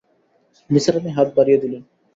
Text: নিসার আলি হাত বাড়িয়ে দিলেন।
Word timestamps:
নিসার 0.69 0.95
আলি 0.99 1.11
হাত 1.17 1.27
বাড়িয়ে 1.37 1.61
দিলেন। 1.63 1.83